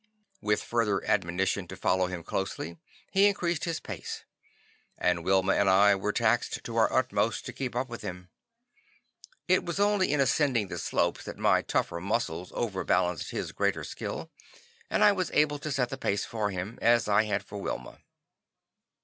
With 0.41 0.63
further 0.63 1.05
admonition 1.05 1.67
to 1.67 1.75
follow 1.75 2.07
him 2.07 2.23
closely, 2.23 2.79
he 3.11 3.27
increased 3.27 3.65
his 3.65 3.79
pace, 3.79 4.23
and 4.97 5.23
Wilma 5.23 5.53
and 5.53 5.69
I 5.69 5.93
were 5.93 6.11
taxed 6.11 6.63
to 6.63 6.75
our 6.75 6.91
utmost 6.91 7.45
to 7.45 7.53
keep 7.53 7.75
up 7.75 7.87
with 7.87 8.01
him. 8.01 8.29
It 9.47 9.63
was 9.63 9.79
only 9.79 10.11
in 10.11 10.19
ascending 10.19 10.69
the 10.69 10.79
slopes 10.79 11.23
that 11.25 11.37
my 11.37 11.61
tougher 11.61 12.01
muscles 12.01 12.51
overbalanced 12.55 13.29
his 13.29 13.51
greater 13.51 13.83
skill, 13.83 14.31
and 14.89 15.03
I 15.03 15.11
was 15.11 15.29
able 15.35 15.59
to 15.59 15.71
set 15.71 15.89
the 15.89 15.99
pace 15.99 16.25
for 16.25 16.49
him, 16.49 16.79
as 16.81 17.07
I 17.07 17.25
had 17.25 17.45
for 17.45 17.59
Wilma. 17.59 17.99